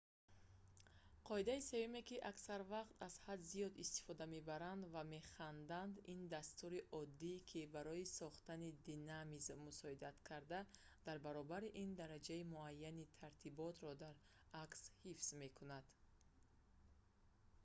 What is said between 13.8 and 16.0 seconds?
дар акс ҳифз мекунад